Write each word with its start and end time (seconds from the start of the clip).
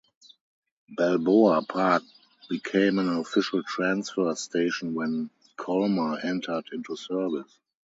Balboa 0.97 1.61
Park 1.69 2.01
became 2.49 2.97
an 2.97 3.07
official 3.07 3.61
transfer 3.61 4.33
station 4.33 4.95
when 4.95 5.29
Colma 5.57 6.17
entered 6.23 6.69
into 6.71 6.95
service. 6.95 7.59